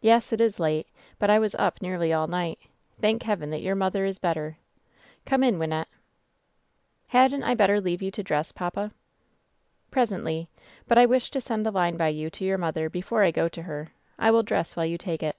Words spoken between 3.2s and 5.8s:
Heaven that your mother is better. Come in, Wyn